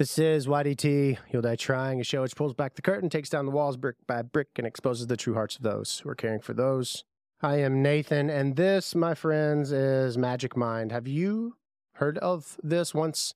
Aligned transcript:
This 0.00 0.18
is 0.18 0.46
YDT, 0.46 1.18
You'll 1.30 1.42
Die 1.42 1.56
Trying, 1.56 2.00
a 2.00 2.04
show 2.04 2.22
which 2.22 2.34
pulls 2.34 2.54
back 2.54 2.74
the 2.74 2.80
curtain, 2.80 3.10
takes 3.10 3.28
down 3.28 3.44
the 3.44 3.52
walls 3.52 3.76
brick 3.76 3.96
by 4.06 4.22
brick, 4.22 4.48
and 4.56 4.66
exposes 4.66 5.08
the 5.08 5.16
true 5.18 5.34
hearts 5.34 5.56
of 5.56 5.62
those 5.62 5.98
who 5.98 6.08
are 6.08 6.14
caring 6.14 6.40
for 6.40 6.54
those. 6.54 7.04
I 7.42 7.56
am 7.56 7.82
Nathan, 7.82 8.30
and 8.30 8.56
this, 8.56 8.94
my 8.94 9.12
friends, 9.12 9.72
is 9.72 10.16
Magic 10.16 10.56
Mind. 10.56 10.90
Have 10.90 11.06
you 11.06 11.56
heard 11.96 12.16
of 12.16 12.56
this 12.62 12.94
once? 12.94 13.34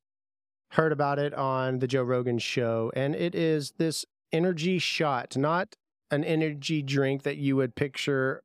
Heard 0.70 0.90
about 0.90 1.18
it 1.18 1.34
on 1.34 1.80
the 1.80 1.86
Joe 1.86 2.02
Rogan 2.02 2.38
show, 2.38 2.90
and 2.96 3.14
it 3.14 3.34
is 3.34 3.74
this 3.76 4.06
energy 4.32 4.78
shot, 4.78 5.36
not 5.36 5.76
an 6.10 6.24
energy 6.24 6.80
drink 6.80 7.24
that 7.24 7.36
you 7.36 7.56
would 7.56 7.74
picture 7.74 8.42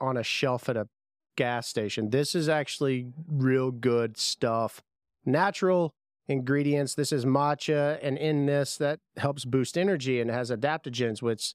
on 0.00 0.16
a 0.16 0.24
shelf 0.24 0.68
at 0.68 0.76
a 0.76 0.88
gas 1.36 1.68
station. 1.68 2.10
This 2.10 2.34
is 2.34 2.48
actually 2.48 3.12
real 3.28 3.70
good 3.70 4.16
stuff. 4.16 4.82
Natural 5.24 5.94
ingredients. 6.28 6.94
This 6.94 7.12
is 7.12 7.24
matcha, 7.24 7.98
and 8.02 8.16
in 8.18 8.46
this, 8.46 8.76
that 8.78 9.00
helps 9.16 9.44
boost 9.44 9.76
energy 9.76 10.20
and 10.20 10.30
has 10.30 10.50
adaptogens, 10.50 11.22
which 11.22 11.54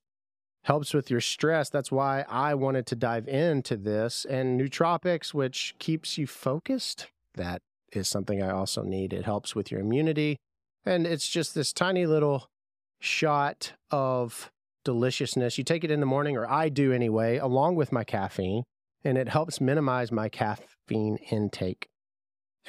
helps 0.64 0.94
with 0.94 1.10
your 1.10 1.22
stress. 1.22 1.70
That's 1.70 1.92
why 1.92 2.26
I 2.30 2.54
wanted 2.56 2.86
to 2.88 2.96
dive 2.96 3.28
into 3.28 3.78
this. 3.78 4.26
And 4.30 4.60
nootropics, 4.60 5.34
which 5.34 5.76
keeps 5.80 6.18
you 6.18 6.28
focused. 6.28 7.08
That 7.36 7.62
is 7.94 8.08
something 8.08 8.42
I 8.44 8.52
also 8.52 8.84
need. 8.84 9.14
It 9.14 9.26
helps 9.26 9.56
with 9.56 9.72
your 9.72 9.80
immunity. 9.80 10.38
And 10.86 11.08
it's 11.08 11.28
just 11.28 11.56
this 11.56 11.74
tiny 11.74 12.06
little 12.06 12.50
shot 13.00 13.74
of 13.92 14.52
deliciousness. 14.84 15.58
You 15.58 15.64
take 15.64 15.84
it 15.84 15.92
in 15.92 16.00
the 16.00 16.06
morning, 16.06 16.38
or 16.38 16.50
I 16.50 16.70
do 16.70 16.92
anyway, 16.92 17.38
along 17.38 17.76
with 17.76 17.92
my 17.92 18.04
caffeine, 18.04 18.64
and 19.04 19.18
it 19.18 19.30
helps 19.30 19.62
minimize 19.62 20.12
my 20.12 20.30
caffeine 20.30 21.18
intake. 21.32 21.88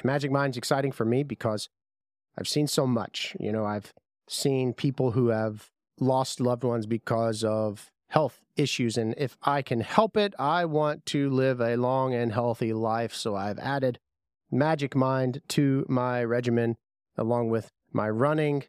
Magic 0.03 0.31
Mind's 0.31 0.57
exciting 0.57 0.91
for 0.91 1.05
me 1.05 1.21
because 1.23 1.69
I've 2.37 2.47
seen 2.47 2.67
so 2.67 2.87
much. 2.87 3.35
You 3.39 3.51
know, 3.51 3.65
I've 3.65 3.93
seen 4.27 4.73
people 4.73 5.11
who 5.11 5.27
have 5.27 5.69
lost 5.99 6.39
loved 6.39 6.63
ones 6.63 6.85
because 6.85 7.43
of 7.43 7.91
health 8.07 8.41
issues. 8.55 8.97
And 8.97 9.15
if 9.17 9.37
I 9.41 9.61
can 9.61 9.81
help 9.81 10.17
it, 10.17 10.33
I 10.37 10.65
want 10.65 11.05
to 11.07 11.29
live 11.29 11.61
a 11.61 11.77
long 11.77 12.13
and 12.13 12.33
healthy 12.33 12.73
life. 12.73 13.13
So 13.13 13.35
I've 13.35 13.59
added 13.59 13.99
Magic 14.51 14.95
Mind 14.95 15.41
to 15.49 15.85
my 15.87 16.23
regimen 16.23 16.77
along 17.17 17.49
with 17.49 17.69
my 17.93 18.09
running. 18.09 18.63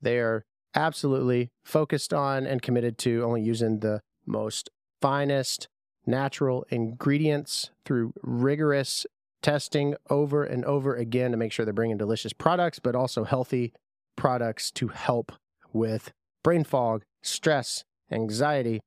They're 0.00 0.44
absolutely 0.74 1.50
focused 1.62 2.14
on 2.14 2.46
and 2.46 2.62
committed 2.62 2.96
to 2.98 3.22
only 3.24 3.42
using 3.42 3.80
the 3.80 4.00
most 4.26 4.70
finest 5.00 5.68
natural 6.06 6.64
ingredients 6.70 7.70
through 7.84 8.12
rigorous 8.22 9.06
testing 9.42 9.94
over 10.08 10.44
and 10.44 10.64
over 10.64 10.94
again 10.94 11.30
to 11.30 11.36
make 11.36 11.52
sure 11.52 11.64
they're 11.64 11.72
bringing 11.72 11.96
delicious 11.96 12.32
products, 12.32 12.78
but 12.78 12.94
also 12.94 13.24
healthy 13.24 13.72
products 14.16 14.70
to 14.72 14.88
help 14.88 15.32
with 15.72 16.12
brain 16.42 16.64
fog, 16.64 17.04
stress, 17.22 17.84
anxiety, 18.10 18.80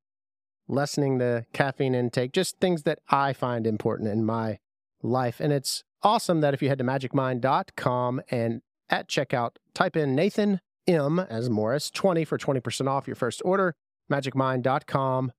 lessening 0.67 1.17
the 1.17 1.45
caffeine 1.53 1.95
intake, 1.95 2.31
just 2.31 2.59
things 2.59 2.83
that 2.83 2.99
I 3.09 3.33
find 3.33 3.67
important 3.67 4.09
in 4.09 4.25
my 4.25 4.59
life. 5.01 5.39
And 5.39 5.51
it's 5.51 5.83
awesome 6.01 6.41
that 6.41 6.53
if 6.53 6.61
you 6.61 6.69
head 6.69 6.77
to 6.79 6.83
magicmind.com 6.83 8.21
and 8.29 8.61
at 8.89 9.07
checkout, 9.09 9.51
type 9.73 9.95
in 9.95 10.15
Nathan 10.15 10.59
M 10.87 11.19
as 11.19 11.49
Morris 11.49 11.89
20 11.89 12.25
for 12.25 12.37
20% 12.37 12.87
off 12.87 13.07
your 13.07 13.15
first 13.15 13.41
order. 13.45 13.73
Magicmind.com 14.11 15.31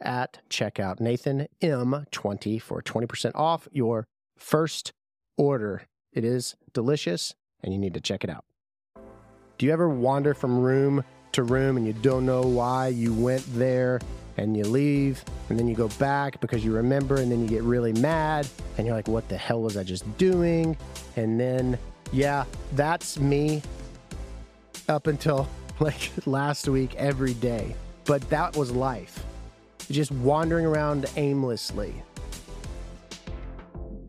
at 0.00 0.40
checkout. 0.50 1.00
Nathan 1.00 1.46
M 1.60 2.06
20 2.10 2.58
for 2.58 2.82
20% 2.82 3.32
off 3.34 3.66
your 3.72 4.06
first 4.36 4.92
order. 5.36 5.82
It 6.12 6.24
is 6.24 6.54
delicious 6.72 7.34
and 7.62 7.72
you 7.72 7.78
need 7.78 7.94
to 7.94 8.00
check 8.00 8.24
it 8.24 8.30
out. 8.30 8.44
Do 9.58 9.66
you 9.66 9.72
ever 9.72 9.88
wander 9.88 10.34
from 10.34 10.60
room 10.60 11.04
to 11.32 11.42
room 11.42 11.76
and 11.76 11.86
you 11.86 11.92
don't 11.92 12.26
know 12.26 12.42
why 12.42 12.88
you 12.88 13.12
went 13.12 13.44
there 13.54 14.00
and 14.36 14.56
you 14.56 14.64
leave 14.64 15.24
and 15.48 15.58
then 15.58 15.68
you 15.68 15.74
go 15.74 15.88
back 15.98 16.40
because 16.40 16.64
you 16.64 16.72
remember 16.72 17.16
and 17.16 17.30
then 17.30 17.40
you 17.40 17.48
get 17.48 17.62
really 17.62 17.92
mad 17.92 18.46
and 18.76 18.86
you're 18.86 18.96
like, 18.96 19.08
what 19.08 19.28
the 19.28 19.36
hell 19.36 19.62
was 19.62 19.76
I 19.76 19.84
just 19.84 20.04
doing? 20.18 20.76
And 21.16 21.38
then, 21.38 21.78
yeah, 22.12 22.44
that's 22.72 23.18
me 23.18 23.62
up 24.88 25.06
until 25.06 25.48
like 25.80 26.10
last 26.26 26.68
week 26.68 26.94
every 26.96 27.34
day. 27.34 27.74
But 28.04 28.28
that 28.30 28.56
was 28.56 28.70
life. 28.70 29.24
Just 29.90 30.12
wandering 30.12 30.66
around 30.66 31.06
aimlessly. 31.16 31.94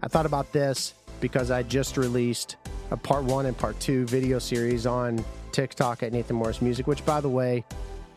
I 0.05 0.07
thought 0.07 0.27
about 0.27 0.51
this 0.51 0.93
because 1.19 1.49
I 1.49 1.63
just 1.63 1.97
released 1.97 2.57
a 2.91 2.97
part 2.97 3.23
one 3.23 3.47
and 3.47 3.57
part 3.57 3.79
two 3.79 4.05
video 4.05 4.38
series 4.38 4.85
on 4.85 5.25
TikTok 5.51 6.03
at 6.03 6.13
Nathan 6.13 6.35
Morris 6.35 6.61
Music, 6.61 6.85
which, 6.85 7.03
by 7.07 7.19
the 7.19 7.29
way, 7.29 7.66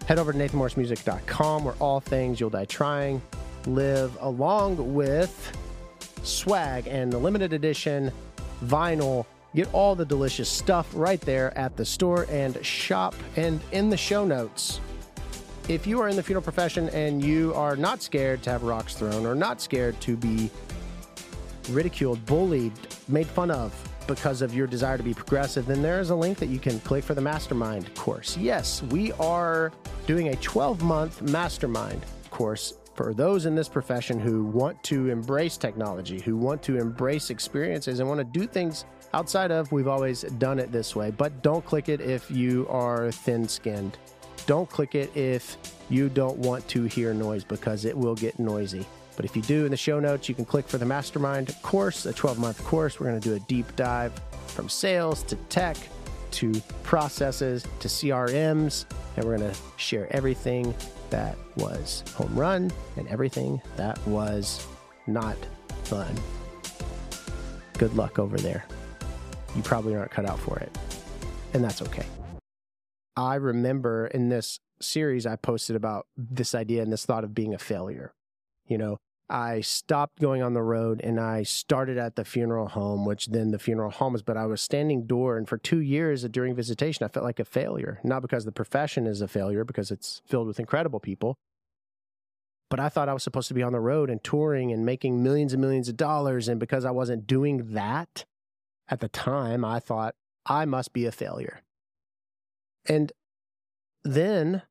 head 0.07 0.19
over 0.19 0.31
to 0.31 0.39
nathanmorrismusic.com 0.39 1.65
where 1.65 1.75
all 1.81 2.01
things 2.01 2.41
you'll 2.41 2.51
die 2.51 2.67
trying 2.67 3.23
live, 3.67 4.17
along 4.21 4.95
with 4.95 5.57
swag 6.23 6.87
and 6.89 7.11
the 7.11 7.17
limited 7.17 7.55
edition 7.55 8.13
vinyl. 8.67 9.25
Get 9.55 9.73
all 9.73 9.95
the 9.95 10.05
delicious 10.05 10.49
stuff 10.49 10.91
right 10.93 11.21
there 11.23 11.57
at 11.57 11.75
the 11.79 11.87
store 11.87 12.27
and 12.29 12.63
shop 12.65 13.15
and 13.37 13.63
in 13.73 13.89
the 13.89 13.97
show 13.97 14.27
notes. 14.27 14.81
If 15.69 15.87
you 15.87 16.01
are 16.01 16.09
in 16.09 16.17
the 16.17 16.23
funeral 16.23 16.43
profession 16.43 16.91
and 16.91 17.25
you 17.25 17.55
are 17.55 17.77
not 17.77 18.03
scared 18.03 18.43
to 18.43 18.51
have 18.51 18.63
rocks 18.63 18.95
thrown 18.95 19.25
or 19.25 19.35
not 19.35 19.63
scared 19.63 19.99
to 20.03 20.17
be 20.17 20.51
ridiculed, 21.69 22.25
bullied, 22.27 22.73
made 23.09 23.27
fun 23.27 23.51
of 23.51 23.75
because 24.07 24.43
of 24.43 24.55
your 24.55 24.67
desire 24.67 24.97
to 24.97 25.03
be 25.03 25.15
progressive, 25.15 25.67
then 25.67 25.83
there 25.83 26.01
is 26.01 26.11
a 26.11 26.15
link 26.15 26.39
that 26.39 26.49
you 26.49 26.59
can 26.59 26.81
click 26.81 27.05
for 27.05 27.15
the 27.15 27.21
mastermind 27.21 27.95
course. 27.95 28.37
Yes, 28.37 28.83
we 28.85 29.13
are 29.13 29.73
doing 30.07 30.29
a 30.29 30.37
12 30.37 30.83
month 30.83 31.23
mastermind 31.23 32.05
course 32.31 32.75
for 32.95 33.15
those 33.15 33.47
in 33.47 33.55
this 33.55 33.69
profession 33.69 34.19
who 34.19 34.43
want 34.45 34.83
to 34.83 35.09
embrace 35.09 35.57
technology, 35.57 36.21
who 36.21 36.37
want 36.37 36.61
to 36.65 36.79
embrace 36.79 37.31
experiences 37.31 38.01
and 38.01 38.09
want 38.09 38.19
to 38.19 38.25
do 38.25 38.45
things 38.45 38.87
outside 39.15 39.53
of 39.53 39.71
we've 39.71 39.87
always 39.87 40.23
done 40.23 40.59
it 40.59 40.73
this 40.73 40.97
way. 40.97 41.13
But 41.13 41.43
don't 41.43 41.65
click 41.65 41.89
it 41.89 42.01
if 42.01 42.29
you 42.31 42.67
are 42.69 43.13
thin 43.13 43.47
skinned. 43.47 43.99
Don't 44.47 44.69
click 44.69 44.95
it 44.95 45.17
if 45.17 45.57
you 45.91 46.09
don't 46.09 46.39
want 46.39 46.67
to 46.69 46.85
hear 46.85 47.15
noise 47.15 47.45
because 47.45 47.85
it 47.85 47.97
will 47.97 48.15
get 48.15 48.39
noisy. 48.39 48.85
But 49.19 49.25
if 49.25 49.35
you 49.35 49.43
do, 49.43 49.65
in 49.65 49.73
the 49.73 49.77
show 49.77 49.99
notes, 49.99 50.29
you 50.29 50.35
can 50.37 50.45
click 50.45 50.69
for 50.69 50.79
the 50.79 50.85
Mastermind 50.85 51.53
course, 51.63 52.07
a 52.07 52.13
12 52.13 52.39
month 52.39 52.65
course. 52.65 53.01
We're 53.01 53.09
going 53.09 53.21
to 53.21 53.29
do 53.29 53.35
a 53.35 53.41
deep 53.41 53.75
dive 53.75 54.13
from 54.47 54.69
sales 54.69 55.25
to 55.25 55.35
tech 55.49 55.77
to 56.31 56.53
processes 56.85 57.67
to 57.81 57.89
CRMs. 57.89 58.85
And 59.17 59.25
we're 59.25 59.37
going 59.37 59.51
to 59.51 59.59
share 59.77 60.07
everything 60.13 60.73
that 61.11 61.37
was 61.57 62.05
home 62.15 62.33
run 62.39 62.71
and 62.97 63.09
everything 63.09 63.61
that 63.77 63.99
was 64.07 64.65
not 65.09 65.37
fun. 65.83 66.15
Good 67.77 67.95
luck 67.95 68.21
over 68.21 68.37
there. 68.37 68.67
You 69.57 69.63
probably 69.63 69.97
aren't 69.97 70.13
cut 70.13 70.27
out 70.27 70.39
for 70.39 70.61
it. 70.61 70.79
And 71.55 71.65
that's 71.65 71.83
okay. 71.83 72.07
I 73.17 73.35
remember 73.35 74.07
in 74.07 74.29
this 74.29 74.61
series, 74.81 75.27
I 75.27 75.35
posted 75.35 75.75
about 75.75 76.07
this 76.17 76.55
idea 76.55 76.85
and 76.85 76.93
this 76.93 77.05
thought 77.05 77.25
of 77.25 77.35
being 77.35 77.53
a 77.53 77.59
failure. 77.59 78.15
You 78.69 78.79
know, 78.79 78.99
I 79.31 79.61
stopped 79.61 80.21
going 80.21 80.43
on 80.43 80.55
the 80.55 80.63
road 80.63 81.01
and 81.05 81.21
I 81.21 81.43
started 81.43 81.99
at 81.99 82.17
the 82.17 82.25
funeral 82.25 82.69
home, 82.69 83.05
which 83.05 83.27
then 83.27 83.51
the 83.51 83.59
funeral 83.59 83.91
home 83.91 84.15
was, 84.15 84.23
but 84.23 84.39
I 84.39 84.47
was 84.47 84.63
standing 84.63 85.07
door. 85.07 85.37
And 85.37 85.47
for 85.47 85.59
two 85.59 85.81
years 85.81 86.23
during 86.25 86.55
visitation, 86.55 87.05
I 87.05 87.09
felt 87.09 87.25
like 87.25 87.39
a 87.39 87.45
failure, 87.45 88.01
not 88.03 88.23
because 88.23 88.47
the 88.47 88.53
profession 88.53 89.07
is 89.07 89.21
a 89.21 89.29
failure, 89.29 89.65
because 89.65 89.91
it's 89.91 90.23
filled 90.27 90.47
with 90.47 90.59
incredible 90.59 90.99
people. 90.99 91.37
But 92.71 92.81
I 92.81 92.89
thought 92.89 93.09
I 93.09 93.15
was 93.15 93.23
supposed 93.23 93.49
to 93.49 93.55
be 93.55 93.63
on 93.63 93.73
the 93.73 93.81
road 93.81 94.09
and 94.09 94.23
touring 94.23 94.73
and 94.73 94.85
making 94.85 95.23
millions 95.23 95.53
and 95.53 95.61
millions 95.61 95.89
of 95.89 95.97
dollars. 95.97 96.49
And 96.49 96.59
because 96.59 96.85
I 96.85 96.91
wasn't 96.91 97.27
doing 97.27 97.73
that 97.75 98.25
at 98.89 99.01
the 99.01 99.09
time, 99.09 99.65
I 99.65 99.79
thought 99.79 100.15
I 100.47 100.65
must 100.65 100.93
be 100.93 101.05
a 101.05 101.13
failure. 101.13 101.61
And 102.87 103.13
then 104.05 104.63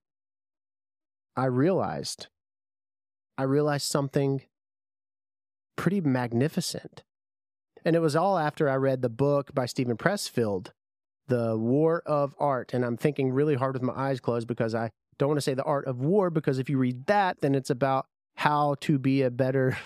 I 1.36 1.46
realized 1.46 2.28
I 3.38 3.44
realized 3.44 3.86
something 3.86 4.42
pretty 5.76 6.02
magnificent. 6.02 7.04
And 7.86 7.96
it 7.96 8.00
was 8.00 8.16
all 8.16 8.38
after 8.38 8.68
I 8.68 8.76
read 8.76 9.02
the 9.02 9.10
book 9.10 9.54
by 9.54 9.68
Steven 9.68 9.96
Pressfield, 9.96 10.72
The 11.28 11.56
War 11.56 12.02
of 12.06 12.36
Art. 12.40 12.74
And 12.74 12.84
I'm 12.84 12.98
thinking 12.98 13.32
really 13.32 13.56
hard 13.56 13.74
with 13.74 13.84
my 13.84 13.94
eyes 13.94 14.20
closed 14.20 14.48
because 14.48 14.74
I 14.74 14.90
don't 15.20 15.30
want 15.30 15.38
to 15.38 15.42
say 15.44 15.54
the 15.54 15.64
art 15.64 15.86
of 15.86 16.00
war, 16.00 16.30
because 16.30 16.60
if 16.60 16.70
you 16.70 16.78
read 16.78 17.06
that, 17.06 17.42
then 17.42 17.56
it's 17.56 17.70
about 17.70 18.06
how 18.36 18.76
to 18.82 19.00
be 19.00 19.22
a 19.22 19.32
better, 19.32 19.78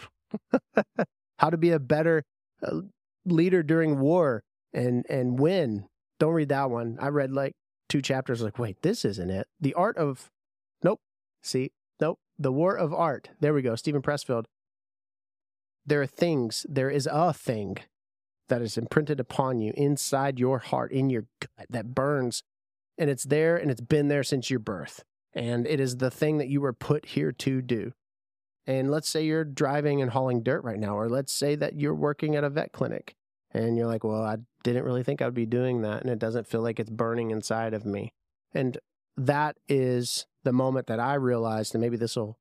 how 1.37 1.49
to 1.49 1.57
be 1.57 1.71
a 1.71 1.79
better 1.79 2.23
uh, 2.63 2.81
leader 3.25 3.63
during 3.63 3.99
war 3.99 4.43
and, 4.73 5.05
and 5.09 5.39
win. 5.39 5.87
Don't 6.19 6.33
read 6.33 6.49
that 6.49 6.69
one. 6.69 6.97
I 7.01 7.09
read 7.09 7.31
like 7.31 7.53
two 7.89 8.01
chapters, 8.01 8.41
like, 8.41 8.57
wait, 8.57 8.81
this 8.81 9.05
isn't 9.05 9.29
it. 9.29 9.47
The 9.59 9.73
art 9.73 9.97
of, 9.97 10.29
nope. 10.83 10.99
See, 11.43 11.71
Nope. 12.01 12.19
The 12.41 12.51
War 12.51 12.75
of 12.75 12.93
Art. 12.93 13.29
There 13.39 13.53
we 13.53 13.61
go. 13.61 13.75
Steven 13.75 14.01
Pressfield. 14.01 14.45
There 15.85 16.01
are 16.01 16.07
things, 16.07 16.65
there 16.67 16.89
is 16.89 17.07
a 17.11 17.33
thing 17.33 17.77
that 18.49 18.61
is 18.61 18.77
imprinted 18.77 19.19
upon 19.19 19.61
you 19.61 19.73
inside 19.75 20.39
your 20.39 20.59
heart, 20.59 20.91
in 20.91 21.09
your 21.09 21.25
gut, 21.39 21.67
that 21.69 21.93
burns. 21.93 22.43
And 22.97 23.09
it's 23.09 23.23
there 23.23 23.57
and 23.57 23.69
it's 23.69 23.81
been 23.81 24.07
there 24.07 24.23
since 24.23 24.49
your 24.49 24.59
birth. 24.59 25.03
And 25.33 25.67
it 25.67 25.79
is 25.79 25.97
the 25.97 26.11
thing 26.11 26.39
that 26.39 26.49
you 26.49 26.61
were 26.61 26.73
put 26.73 27.05
here 27.05 27.31
to 27.31 27.61
do. 27.61 27.93
And 28.67 28.91
let's 28.91 29.09
say 29.09 29.23
you're 29.23 29.43
driving 29.43 30.01
and 30.01 30.11
hauling 30.11 30.43
dirt 30.43 30.63
right 30.63 30.79
now, 30.79 30.97
or 30.97 31.09
let's 31.09 31.33
say 31.33 31.55
that 31.55 31.75
you're 31.75 31.95
working 31.95 32.35
at 32.35 32.43
a 32.43 32.49
vet 32.49 32.71
clinic 32.71 33.15
and 33.51 33.77
you're 33.77 33.87
like, 33.87 34.03
well, 34.03 34.23
I 34.23 34.37
didn't 34.63 34.83
really 34.83 35.03
think 35.03 35.21
I 35.21 35.25
would 35.25 35.33
be 35.33 35.45
doing 35.45 35.81
that. 35.81 36.01
And 36.01 36.09
it 36.09 36.19
doesn't 36.19 36.47
feel 36.47 36.61
like 36.61 36.79
it's 36.79 36.89
burning 36.89 37.31
inside 37.31 37.73
of 37.73 37.85
me. 37.85 38.13
And 38.53 38.77
that 39.17 39.57
is 39.67 40.25
the 40.43 40.53
moment 40.53 40.87
that 40.87 40.99
I 40.99 41.15
realized, 41.15 41.75
and 41.75 41.81
maybe 41.81 41.97
this 41.97 42.15
will 42.15 42.37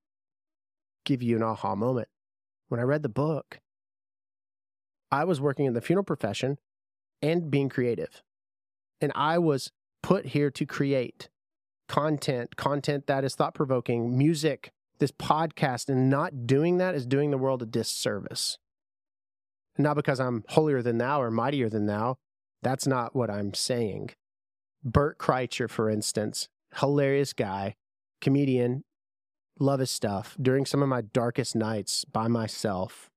give 1.04 1.22
you 1.22 1.36
an 1.36 1.42
aha 1.42 1.74
moment. 1.74 2.08
When 2.68 2.80
I 2.80 2.84
read 2.84 3.02
the 3.02 3.08
book, 3.08 3.60
I 5.10 5.24
was 5.24 5.40
working 5.40 5.66
in 5.66 5.74
the 5.74 5.80
funeral 5.80 6.04
profession 6.04 6.58
and 7.20 7.50
being 7.50 7.68
creative. 7.68 8.22
And 9.00 9.10
I 9.14 9.38
was 9.38 9.72
put 10.02 10.26
here 10.26 10.50
to 10.52 10.64
create 10.64 11.28
content, 11.88 12.56
content 12.56 13.06
that 13.08 13.24
is 13.24 13.34
thought 13.34 13.54
provoking, 13.54 14.16
music, 14.16 14.70
this 15.00 15.10
podcast. 15.10 15.88
And 15.88 16.08
not 16.08 16.46
doing 16.46 16.78
that 16.78 16.94
is 16.94 17.06
doing 17.06 17.30
the 17.30 17.38
world 17.38 17.62
a 17.62 17.66
disservice. 17.66 18.58
not 19.78 19.96
because 19.96 20.20
I'm 20.20 20.44
holier 20.50 20.82
than 20.82 20.98
thou 20.98 21.20
or 21.20 21.30
mightier 21.30 21.68
than 21.68 21.86
thou. 21.86 22.18
That's 22.62 22.86
not 22.86 23.16
what 23.16 23.30
I'm 23.30 23.54
saying. 23.54 24.10
Bert 24.84 25.18
Kreischer, 25.18 25.68
for 25.68 25.90
instance, 25.90 26.48
hilarious 26.76 27.32
guy, 27.32 27.74
comedian, 28.20 28.84
love 29.58 29.80
his 29.80 29.90
stuff. 29.90 30.36
During 30.40 30.66
some 30.66 30.82
of 30.82 30.88
my 30.88 31.00
darkest 31.00 31.54
nights 31.54 32.04
by 32.04 32.28
myself 32.28 33.10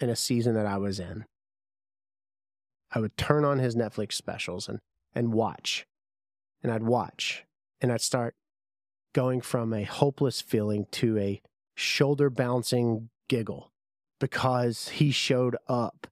in 0.00 0.10
a 0.10 0.16
season 0.16 0.54
that 0.54 0.66
I 0.66 0.78
was 0.78 1.00
in, 1.00 1.24
I 2.90 3.00
would 3.00 3.16
turn 3.16 3.44
on 3.44 3.58
his 3.58 3.74
Netflix 3.74 4.12
specials 4.12 4.68
and, 4.68 4.78
and 5.14 5.32
watch. 5.32 5.86
And 6.62 6.70
I'd 6.70 6.84
watch 6.84 7.44
and 7.80 7.90
I'd 7.90 8.00
start 8.00 8.34
going 9.12 9.40
from 9.40 9.72
a 9.72 9.82
hopeless 9.82 10.40
feeling 10.40 10.86
to 10.92 11.18
a 11.18 11.40
shoulder 11.74 12.30
bouncing 12.30 13.08
giggle 13.28 13.70
because 14.20 14.88
he 14.90 15.10
showed 15.10 15.56
up, 15.68 16.06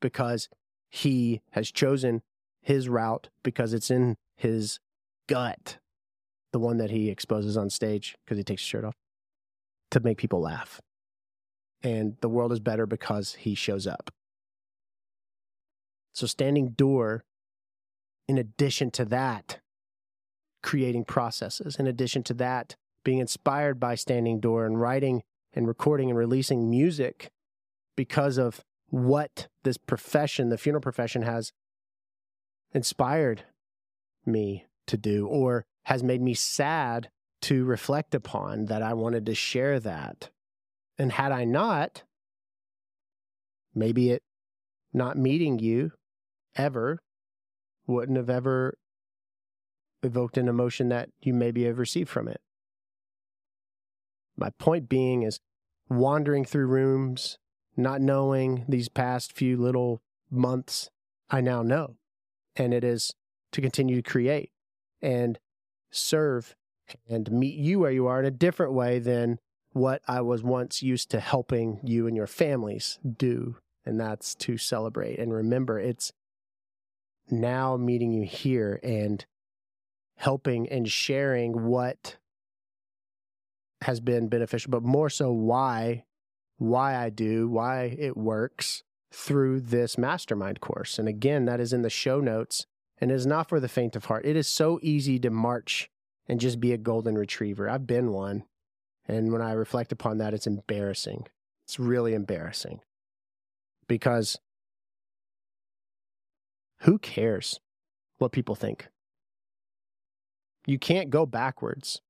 because 0.00 0.48
he 0.88 1.42
has 1.50 1.70
chosen 1.70 2.22
his 2.62 2.88
route, 2.88 3.28
because 3.42 3.74
it's 3.74 3.90
in 3.90 4.16
his 4.36 4.78
gut, 5.30 5.78
the 6.52 6.58
one 6.58 6.78
that 6.78 6.90
he 6.90 7.08
exposes 7.08 7.56
on 7.56 7.70
stage 7.70 8.16
because 8.24 8.36
he 8.36 8.44
takes 8.44 8.62
his 8.62 8.68
shirt 8.68 8.84
off 8.84 8.94
to 9.92 10.00
make 10.00 10.18
people 10.18 10.40
laugh. 10.40 10.80
And 11.82 12.16
the 12.20 12.28
world 12.28 12.52
is 12.52 12.60
better 12.60 12.84
because 12.84 13.34
he 13.34 13.54
shows 13.54 13.86
up. 13.86 14.10
So, 16.12 16.26
standing 16.26 16.70
door, 16.70 17.22
in 18.28 18.36
addition 18.36 18.90
to 18.90 19.04
that, 19.06 19.60
creating 20.62 21.04
processes, 21.04 21.76
in 21.76 21.86
addition 21.86 22.24
to 22.24 22.34
that, 22.34 22.74
being 23.04 23.18
inspired 23.18 23.78
by 23.78 23.94
Standing 23.94 24.40
Door 24.40 24.66
and 24.66 24.80
writing 24.80 25.22
and 25.54 25.66
recording 25.66 26.10
and 26.10 26.18
releasing 26.18 26.68
music 26.68 27.30
because 27.96 28.36
of 28.36 28.60
what 28.88 29.46
this 29.62 29.78
profession, 29.78 30.48
the 30.48 30.58
funeral 30.58 30.82
profession, 30.82 31.22
has 31.22 31.52
inspired 32.74 33.44
me 34.26 34.66
to 34.90 34.96
do 34.96 35.26
or 35.26 35.64
has 35.84 36.02
made 36.02 36.20
me 36.20 36.34
sad 36.34 37.08
to 37.42 37.64
reflect 37.64 38.14
upon 38.14 38.66
that 38.66 38.82
I 38.82 38.92
wanted 38.92 39.26
to 39.26 39.34
share 39.34 39.80
that. 39.80 40.30
And 40.98 41.12
had 41.12 41.32
I 41.32 41.44
not, 41.44 42.02
maybe 43.74 44.10
it 44.10 44.22
not 44.92 45.16
meeting 45.16 45.58
you 45.58 45.92
ever 46.56 46.98
wouldn't 47.86 48.18
have 48.18 48.28
ever 48.28 48.74
evoked 50.02 50.36
an 50.36 50.48
emotion 50.48 50.88
that 50.90 51.10
you 51.20 51.32
maybe 51.32 51.64
have 51.64 51.78
received 51.78 52.08
from 52.08 52.28
it. 52.28 52.40
My 54.36 54.50
point 54.58 54.88
being 54.88 55.22
is 55.22 55.40
wandering 55.88 56.44
through 56.44 56.66
rooms, 56.66 57.38
not 57.76 58.00
knowing 58.00 58.64
these 58.68 58.88
past 58.88 59.32
few 59.32 59.56
little 59.56 60.00
months, 60.30 60.90
I 61.30 61.40
now 61.40 61.62
know. 61.62 61.96
And 62.56 62.72
it 62.74 62.84
is 62.84 63.14
to 63.52 63.60
continue 63.60 63.96
to 63.96 64.10
create 64.10 64.50
and 65.02 65.38
serve 65.90 66.54
and 67.08 67.30
meet 67.30 67.56
you 67.56 67.80
where 67.80 67.90
you 67.90 68.06
are 68.06 68.20
in 68.20 68.26
a 68.26 68.30
different 68.30 68.72
way 68.72 68.98
than 68.98 69.38
what 69.72 70.02
I 70.08 70.20
was 70.20 70.42
once 70.42 70.82
used 70.82 71.10
to 71.10 71.20
helping 71.20 71.80
you 71.84 72.06
and 72.06 72.16
your 72.16 72.26
families 72.26 72.98
do. 73.16 73.56
And 73.84 73.98
that's 73.98 74.34
to 74.36 74.58
celebrate 74.58 75.18
and 75.18 75.32
remember 75.32 75.78
it's 75.78 76.12
now 77.30 77.76
meeting 77.76 78.12
you 78.12 78.24
here 78.24 78.80
and 78.82 79.24
helping 80.16 80.68
and 80.68 80.90
sharing 80.90 81.64
what 81.64 82.16
has 83.82 84.00
been 84.00 84.28
beneficial, 84.28 84.70
but 84.70 84.82
more 84.82 85.08
so 85.08 85.32
why 85.32 86.04
why 86.58 86.94
I 86.94 87.08
do, 87.08 87.48
why 87.48 87.96
it 87.98 88.18
works 88.18 88.82
through 89.10 89.60
this 89.60 89.96
mastermind 89.96 90.60
course. 90.60 90.98
And 90.98 91.08
again, 91.08 91.46
that 91.46 91.58
is 91.58 91.72
in 91.72 91.80
the 91.80 91.88
show 91.88 92.20
notes 92.20 92.66
and 93.00 93.10
is 93.10 93.26
not 93.26 93.48
for 93.48 93.60
the 93.60 93.68
faint 93.68 93.96
of 93.96 94.06
heart. 94.06 94.26
It 94.26 94.36
is 94.36 94.48
so 94.48 94.78
easy 94.82 95.18
to 95.20 95.30
march 95.30 95.90
and 96.28 96.38
just 96.38 96.60
be 96.60 96.72
a 96.72 96.78
golden 96.78 97.16
retriever. 97.16 97.68
I've 97.68 97.86
been 97.86 98.12
one. 98.12 98.44
And 99.08 99.32
when 99.32 99.42
I 99.42 99.52
reflect 99.52 99.90
upon 99.90 100.18
that, 100.18 100.34
it's 100.34 100.46
embarrassing. 100.46 101.26
It's 101.66 101.78
really 101.78 102.14
embarrassing 102.14 102.80
because 103.88 104.38
who 106.80 106.98
cares 106.98 107.58
what 108.18 108.32
people 108.32 108.54
think? 108.54 108.88
You 110.66 110.78
can't 110.78 111.10
go 111.10 111.26
backwards. 111.26 112.00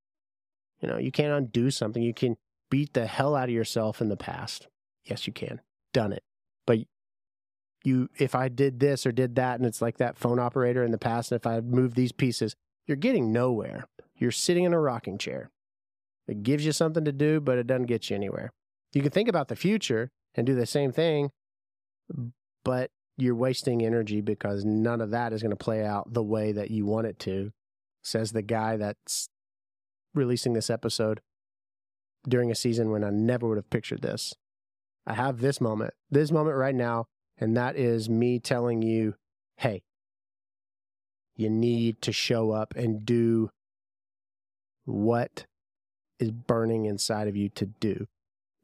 You 0.81 0.89
know, 0.89 0.99
you 0.99 1.13
can't 1.13 1.33
undo 1.33 1.71
something. 1.71 2.03
You 2.03 2.15
can 2.15 2.37
beat 2.71 2.93
the 2.93 3.07
hell 3.07 3.35
out 3.37 3.49
of 3.49 3.55
yourself 3.55 4.01
in 4.01 4.09
the 4.09 4.17
past. 4.17 4.69
Yes, 5.05 5.27
you 5.27 5.33
can. 5.33 5.61
Done 5.93 6.13
it. 6.13 6.23
But 6.67 6.79
you, 7.85 8.09
if 8.19 8.35
I 8.35 8.49
did 8.49 8.81
this 8.81 9.07
or 9.07 9.13
did 9.13 9.37
that, 9.37 9.59
and 9.59 9.67
it's 9.67 9.81
like 9.81 9.99
that 9.99 10.19
phone 10.19 10.39
operator 10.39 10.85
in 10.85 10.91
the 10.91 10.99
past, 10.99 11.33
and 11.33 11.41
if 11.41 11.47
I 11.47 11.61
move 11.61 11.95
these 11.95 12.13
pieces, 12.13 12.55
you're 12.87 12.97
getting 12.97 13.33
nowhere. 13.33 13.87
You're 14.17 14.31
sitting 14.31 14.65
in 14.65 14.73
a 14.73 14.81
rocking 14.81 15.19
chair. 15.19 15.51
It 16.29 16.43
gives 16.43 16.65
you 16.65 16.73
something 16.73 17.05
to 17.05 17.13
do, 17.13 17.41
but 17.41 17.59
it 17.59 17.67
doesn't 17.67 17.87
get 17.87 18.11
you 18.11 18.17
anywhere. 18.17 18.53
You 18.93 19.03
can 19.03 19.11
think 19.11 19.29
about 19.29 19.49
the 19.49 19.57
future 19.57 20.11
and 20.35 20.47
do 20.47 20.55
the 20.55 20.67
same 20.67 20.93
thing, 20.93 21.31
but 22.65 22.91
you're 23.17 23.35
wasting 23.35 23.85
energy 23.85 24.21
because 24.21 24.65
none 24.65 25.01
of 25.01 25.11
that 25.11 25.33
is 25.33 25.43
going 25.43 25.51
to 25.51 25.57
play 25.57 25.85
out 25.85 26.13
the 26.13 26.23
way 26.23 26.53
that 26.53 26.71
you 26.71 26.87
want 26.87 27.07
it 27.07 27.19
to, 27.21 27.53
says 28.03 28.33
the 28.33 28.43
guy 28.43 28.77
that's 28.77 29.29
releasing 30.15 30.53
this 30.53 30.71
episode 30.71 31.21
during 32.29 32.51
a 32.51 32.55
season 32.55 32.91
when 32.91 33.05
I 33.05 33.11
never 33.11 33.49
would 33.49 33.57
have 33.57 33.71
pictured 33.71 34.03
this. 34.03 34.35
I 35.07 35.15
have 35.15 35.41
this 35.41 35.61
moment, 35.61 35.95
this 36.11 36.31
moment 36.31 36.57
right 36.57 36.75
now, 36.75 37.07
and 37.41 37.57
that 37.57 37.77
is 37.77 38.09
me 38.09 38.39
telling 38.39 38.83
you, 38.83 39.15
hey, 39.57 39.83
you 41.35 41.49
need 41.49 42.03
to 42.03 42.13
show 42.13 42.51
up 42.51 42.75
and 42.77 43.07
do 43.07 43.51
what 44.85 45.47
is 46.19 46.31
burning 46.31 46.85
inside 46.85 47.29
of 47.29 47.37
you 47.37 47.49
to 47.49 47.65
do. 47.65 48.07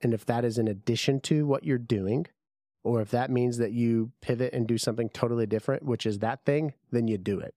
And 0.02 0.12
if 0.12 0.26
that 0.26 0.44
is 0.44 0.58
in 0.58 0.68
addition 0.68 1.20
to 1.20 1.46
what 1.46 1.64
you're 1.64 1.78
doing, 1.78 2.26
or 2.84 3.00
if 3.00 3.10
that 3.10 3.30
means 3.30 3.56
that 3.58 3.72
you 3.72 4.12
pivot 4.20 4.52
and 4.52 4.66
do 4.66 4.76
something 4.76 5.08
totally 5.08 5.46
different, 5.46 5.82
which 5.82 6.04
is 6.04 6.18
that 6.18 6.44
thing, 6.44 6.74
then 6.92 7.08
you 7.08 7.16
do 7.16 7.40
it. 7.40 7.54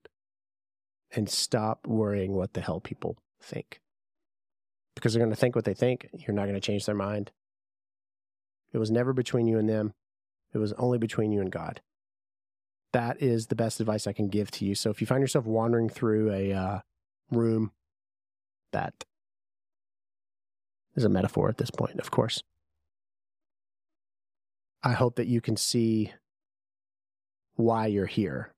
And 1.12 1.30
stop 1.30 1.86
worrying 1.86 2.34
what 2.34 2.54
the 2.54 2.62
hell 2.62 2.80
people 2.80 3.18
think. 3.42 3.82
Because 4.96 5.14
they're 5.14 5.22
going 5.22 5.32
to 5.32 5.36
think 5.36 5.56
what 5.56 5.66
they 5.66 5.74
think. 5.74 6.08
You're 6.14 6.36
not 6.36 6.44
going 6.44 6.56
to 6.56 6.62
change 6.62 6.86
their 6.86 6.96
mind. 6.96 7.32
It 8.72 8.78
was 8.78 8.90
never 8.90 9.12
between 9.14 9.48
you 9.48 9.58
and 9.58 9.68
them, 9.68 9.94
it 10.53 10.58
was 10.58 10.74
only 10.74 10.98
between 10.98 11.32
you 11.32 11.41
and 11.41 11.51
God. 11.51 11.82
That 12.91 13.22
is 13.22 13.48
the 13.48 13.56
best 13.56 13.79
advice 13.79 14.08
I 14.08 14.13
can 14.13 14.29
give 14.29 14.50
to 14.51 14.65
you. 14.65 14.74
So 14.74 14.89
if 14.89 15.00
you 15.00 15.08
find 15.08 15.22
yourself 15.22 15.46
wandering 15.46 15.89
through 15.89 16.32
a 16.32 16.53
uh, 16.53 16.79
room, 17.32 17.72
that 18.72 19.06
is 20.96 21.03
a 21.03 21.10
metaphor 21.10 21.50
at 21.50 21.58
this 21.58 21.72
point, 21.72 22.00
of 22.00 22.12
course. 22.12 22.41
I 24.82 24.94
hope 24.94 25.15
that 25.15 25.27
you 25.27 25.41
can 25.41 25.58
see 25.58 26.13
why 27.56 27.88
you're 27.88 28.06
here. 28.06 28.53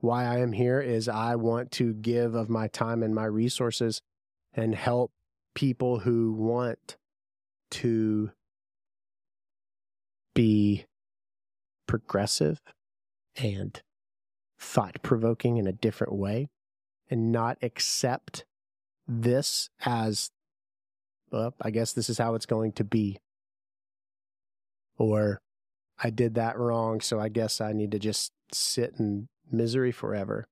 Why 0.00 0.24
I 0.24 0.38
am 0.38 0.52
here 0.52 0.80
is 0.80 1.08
I 1.08 1.36
want 1.36 1.70
to 1.72 1.94
give 1.94 2.34
of 2.34 2.48
my 2.48 2.68
time 2.68 3.02
and 3.02 3.14
my 3.14 3.24
resources 3.24 4.00
and 4.52 4.74
help 4.74 5.12
people 5.54 6.00
who 6.00 6.32
want 6.32 6.96
to 7.70 8.30
be 10.34 10.86
progressive 11.86 12.60
and 13.36 13.82
thought 14.58 15.02
provoking 15.02 15.56
in 15.56 15.66
a 15.66 15.72
different 15.72 16.12
way 16.12 16.48
and 17.10 17.32
not 17.32 17.58
accept 17.62 18.44
this 19.06 19.68
as, 19.84 20.30
well, 21.30 21.54
I 21.60 21.70
guess 21.70 21.92
this 21.92 22.08
is 22.08 22.18
how 22.18 22.34
it's 22.34 22.46
going 22.46 22.72
to 22.72 22.84
be 22.84 23.18
or 24.98 25.40
I 26.02 26.10
did 26.10 26.34
that 26.34 26.58
wrong, 26.58 27.00
so 27.00 27.18
I 27.18 27.28
guess 27.28 27.60
I 27.60 27.72
need 27.72 27.90
to 27.92 27.98
just 27.98 28.32
sit 28.52 28.94
in 28.98 29.28
misery 29.50 29.92
forever. 29.92 30.46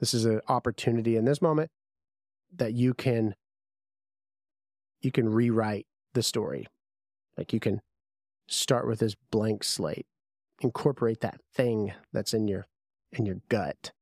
This 0.00 0.12
is 0.12 0.24
an 0.24 0.40
opportunity 0.48 1.16
in 1.16 1.24
this 1.24 1.40
moment 1.40 1.70
that 2.54 2.74
you 2.74 2.94
can 2.94 3.34
you 5.00 5.10
can 5.10 5.28
rewrite 5.28 5.86
the 6.14 6.22
story. 6.22 6.66
Like 7.36 7.52
you 7.52 7.60
can 7.60 7.80
start 8.48 8.86
with 8.86 9.00
this 9.00 9.14
blank 9.30 9.64
slate. 9.64 10.06
Incorporate 10.60 11.20
that 11.20 11.40
thing 11.54 11.92
that's 12.12 12.32
in 12.32 12.48
your 12.48 12.66
in 13.12 13.26
your 13.26 13.40
gut 13.48 13.92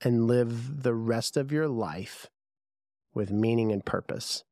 and 0.00 0.26
live 0.26 0.82
the 0.82 0.94
rest 0.94 1.36
of 1.36 1.50
your 1.50 1.68
life 1.68 2.28
with 3.14 3.30
meaning 3.30 3.72
and 3.72 3.84
purpose. 3.84 4.44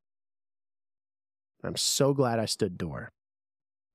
I'm 1.63 1.77
so 1.77 2.13
glad 2.13 2.39
I 2.39 2.45
stood 2.45 2.77
door. 2.77 3.11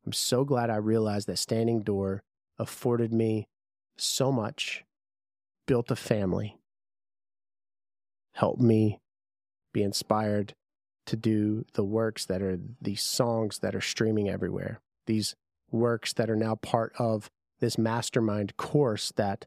I'm 0.06 0.12
so 0.12 0.44
glad 0.44 0.70
I 0.70 0.76
realized 0.76 1.28
that 1.28 1.38
standing 1.38 1.82
door 1.82 2.22
afforded 2.58 3.12
me 3.12 3.46
so 3.96 4.32
much, 4.32 4.84
built 5.66 5.90
a 5.90 5.96
family, 5.96 6.56
helped 8.32 8.60
me 8.60 9.00
be 9.72 9.82
inspired 9.82 10.54
to 11.06 11.16
do 11.16 11.64
the 11.74 11.84
works 11.84 12.26
that 12.26 12.42
are 12.42 12.58
these 12.80 13.02
songs 13.02 13.58
that 13.58 13.74
are 13.74 13.80
streaming 13.80 14.28
everywhere, 14.28 14.80
these 15.06 15.34
works 15.70 16.12
that 16.12 16.30
are 16.30 16.36
now 16.36 16.54
part 16.54 16.92
of 16.98 17.30
this 17.60 17.78
mastermind 17.78 18.56
course 18.56 19.12
that 19.16 19.46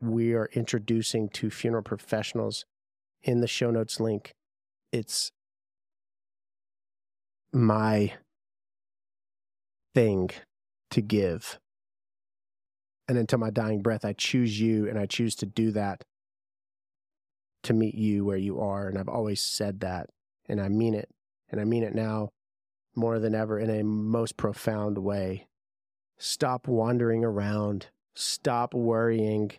we 0.00 0.34
are 0.34 0.50
introducing 0.52 1.28
to 1.28 1.50
funeral 1.50 1.82
professionals 1.82 2.64
in 3.22 3.40
the 3.40 3.46
show 3.46 3.70
notes 3.70 4.00
link. 4.00 4.32
It's 4.92 5.30
my 7.52 8.14
thing 9.94 10.30
to 10.90 11.00
give. 11.00 11.58
And 13.08 13.18
until 13.18 13.38
my 13.38 13.50
dying 13.50 13.82
breath, 13.82 14.04
I 14.04 14.12
choose 14.12 14.60
you 14.60 14.88
and 14.88 14.98
I 14.98 15.06
choose 15.06 15.34
to 15.36 15.46
do 15.46 15.70
that 15.72 16.04
to 17.62 17.72
meet 17.72 17.94
you 17.94 18.24
where 18.24 18.36
you 18.36 18.60
are. 18.60 18.88
And 18.88 18.98
I've 18.98 19.08
always 19.08 19.40
said 19.40 19.80
that 19.80 20.10
and 20.48 20.60
I 20.60 20.68
mean 20.68 20.94
it. 20.94 21.08
And 21.50 21.60
I 21.60 21.64
mean 21.64 21.82
it 21.82 21.94
now 21.94 22.30
more 22.94 23.18
than 23.18 23.34
ever 23.34 23.58
in 23.58 23.70
a 23.70 23.82
most 23.82 24.36
profound 24.36 24.98
way. 24.98 25.46
Stop 26.18 26.68
wandering 26.68 27.24
around. 27.24 27.88
Stop 28.14 28.74
worrying 28.74 29.52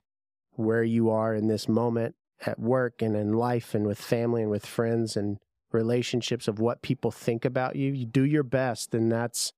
where 0.51 0.83
you 0.83 1.09
are 1.09 1.33
in 1.33 1.47
this 1.47 1.67
moment 1.67 2.15
at 2.45 2.59
work 2.59 3.01
and 3.01 3.15
in 3.15 3.33
life 3.33 3.73
and 3.73 3.85
with 3.85 3.99
family 3.99 4.41
and 4.41 4.51
with 4.51 4.65
friends 4.65 5.15
and 5.17 5.37
relationships 5.71 6.47
of 6.47 6.59
what 6.59 6.81
people 6.81 7.11
think 7.11 7.45
about 7.45 7.75
you. 7.75 7.91
You 7.91 8.05
do 8.05 8.23
your 8.23 8.43
best 8.43 8.93
and 8.93 9.11
that's 9.11 9.53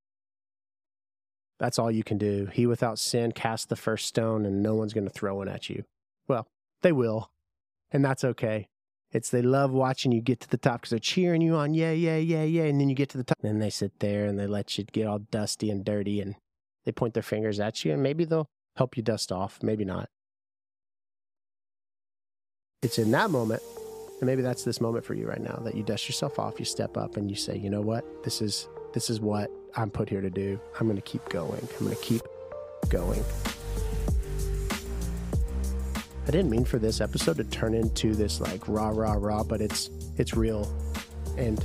that's 1.58 1.80
all 1.80 1.92
you 1.92 2.04
can 2.04 2.18
do. 2.18 2.48
He 2.52 2.66
without 2.66 3.00
sin 3.00 3.32
cast 3.32 3.70
the 3.70 3.76
first 3.76 4.08
stone 4.08 4.46
and 4.46 4.62
no 4.62 4.76
one's 4.76 4.94
going 4.94 5.08
to 5.08 5.14
throw 5.14 5.36
one 5.36 5.48
at 5.48 5.70
you. 5.70 5.84
Well, 6.28 6.48
they 6.82 6.92
will. 6.92 7.32
And 7.92 8.04
that's 8.04 8.24
okay. 8.24 8.68
It's 9.12 9.30
they 9.30 9.42
love 9.42 9.72
watching 9.72 10.12
you 10.12 10.22
get 10.22 10.42
to 10.42 10.50
the 10.50 10.58
top 10.58 10.82
because 10.82 10.90
they're 10.90 11.00
cheering 11.00 11.42
you 11.42 11.56
on, 11.56 11.74
yeah, 11.74 11.92
yeah, 11.92 12.18
yeah, 12.18 12.44
yeah. 12.44 12.64
And 12.64 12.82
then 12.82 12.90
you 12.90 12.96
get 12.96 13.10
to 13.10 13.18
the 13.18 13.24
top. 13.24 13.38
And 13.42 13.52
then 13.52 13.60
they 13.60 13.70
sit 13.70 14.00
there 14.00 14.26
and 14.26 14.38
they 14.38 14.48
let 14.48 14.78
you 14.78 14.84
get 14.84 15.08
all 15.08 15.20
dusty 15.20 15.70
and 15.70 15.86
dirty 15.86 16.20
and 16.20 16.36
they 16.86 16.92
point 16.92 17.14
their 17.14 17.24
fingers 17.24 17.60
at 17.60 17.86
you 17.86 17.94
and 17.94 18.04
maybe 18.04 18.26
they'll 18.26 18.48
help 18.76 18.98
you 18.98 19.04
dust 19.04 19.32
off, 19.32 19.60
maybe 19.64 19.86
not 19.86 20.10
it's 22.86 23.00
in 23.00 23.12
that 23.12 23.32
moment, 23.32 23.62
and 24.20 24.28
maybe 24.28 24.44
that's 24.44 24.64
this 24.64 24.80
moment 24.80 25.04
for 25.04 25.16
you 25.16 25.28
right 25.28 25.42
now 25.42 25.60
that 25.64 25.76
you 25.76 25.84
dust 25.84 26.08
yourself 26.08 26.38
off, 26.40 26.60
you 26.60 26.66
step 26.66 26.96
up, 26.96 27.18
and 27.18 27.30
you 27.30 27.36
say, 27.36 27.58
you 27.58 27.70
know 27.70 27.82
what, 27.82 28.06
this 28.24 28.42
is 28.42 28.70
this 28.94 29.10
is 29.10 29.20
what 29.20 29.52
I'm 29.76 29.90
put 29.90 30.08
here 30.08 30.22
to 30.22 30.30
do. 30.30 30.60
I'm 30.80 30.88
going 30.88 30.96
to 30.96 31.02
keep 31.02 31.28
going. 31.28 31.68
I'm 31.80 31.86
going 31.86 31.98
to 31.98 32.02
keep 32.02 32.22
going. 32.88 33.24
I 36.28 36.32
didn't 36.32 36.50
mean 36.50 36.66
for 36.66 36.80
this 36.80 37.02
episode 37.02 37.38
to 37.38 37.44
turn 37.44 37.76
into 37.76 38.16
this 38.16 38.42
like 38.42 38.68
rah 38.68 38.90
rah 38.90 39.14
rah, 39.14 39.44
but 39.44 39.62
it's 39.62 39.92
it's 40.18 40.34
real, 40.34 40.68
and 41.38 41.64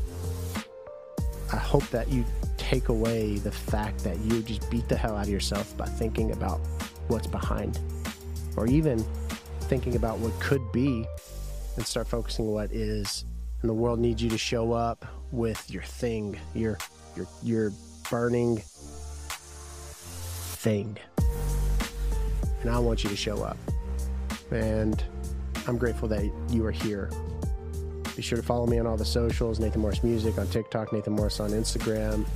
I 1.50 1.56
hope 1.56 1.88
that 1.88 2.08
you 2.08 2.26
take 2.58 2.90
away 2.90 3.38
the 3.38 3.50
fact 3.50 4.04
that 4.04 4.18
you 4.18 4.42
just 4.42 4.70
beat 4.70 4.86
the 4.86 4.96
hell 4.96 5.16
out 5.16 5.24
of 5.24 5.30
yourself 5.30 5.74
by 5.78 5.86
thinking 5.86 6.32
about 6.32 6.60
what's 7.08 7.26
behind, 7.26 7.80
or 8.56 8.66
even 8.66 9.02
thinking 9.62 9.96
about 9.96 10.18
what 10.18 10.38
could 10.40 10.70
be 10.72 11.06
and 11.76 11.86
start 11.86 12.06
focusing 12.06 12.46
what 12.52 12.70
is. 12.70 13.24
And 13.62 13.68
the 13.70 13.74
world 13.74 13.98
needs 13.98 14.22
you 14.22 14.28
to 14.28 14.38
show 14.38 14.72
up 14.72 15.06
with 15.32 15.70
your 15.70 15.84
thing, 15.84 16.38
your 16.54 16.76
your 17.16 17.26
your 17.42 17.72
burning 18.10 18.60
thing. 20.58 20.98
And 22.60 22.68
I 22.68 22.78
want 22.78 23.04
you 23.04 23.08
to 23.08 23.16
show 23.16 23.42
up. 23.42 23.56
And 24.50 25.02
I'm 25.66 25.78
grateful 25.78 26.08
that 26.08 26.30
you 26.48 26.64
are 26.66 26.72
here. 26.72 27.10
Be 28.16 28.22
sure 28.22 28.36
to 28.36 28.44
follow 28.44 28.66
me 28.66 28.78
on 28.78 28.86
all 28.86 28.96
the 28.96 29.04
socials, 29.04 29.60
Nathan 29.60 29.80
Morris 29.80 30.02
Music 30.02 30.38
on 30.38 30.46
TikTok, 30.48 30.92
Nathan 30.92 31.12
Morris 31.12 31.40
on 31.40 31.50
Instagram. 31.50 32.26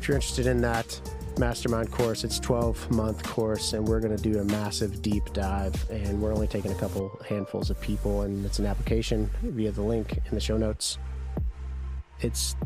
If 0.00 0.08
you're 0.08 0.16
interested 0.16 0.46
in 0.46 0.60
that, 0.60 1.00
mastermind 1.38 1.90
course. 1.90 2.24
It's 2.24 2.38
12 2.38 2.90
month 2.90 3.22
course 3.22 3.72
and 3.72 3.86
we're 3.86 4.00
going 4.00 4.16
to 4.16 4.22
do 4.22 4.38
a 4.38 4.44
massive 4.44 5.02
deep 5.02 5.32
dive 5.32 5.74
and 5.90 6.20
we're 6.20 6.32
only 6.32 6.46
taking 6.46 6.72
a 6.72 6.76
couple 6.76 7.18
handfuls 7.28 7.70
of 7.70 7.80
people 7.80 8.22
and 8.22 8.44
it's 8.44 8.58
an 8.58 8.66
application 8.66 9.28
via 9.42 9.72
the 9.72 9.82
link 9.82 10.18
in 10.28 10.34
the 10.34 10.40
show 10.40 10.56
notes. 10.56 10.98
It's 12.20 12.56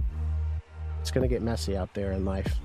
it's 1.01 1.11
going 1.11 1.27
to 1.27 1.33
get 1.33 1.43
messy 1.43 1.77
out 1.77 1.95
there 1.95 2.13
in 2.13 2.25
life. 2.25 2.59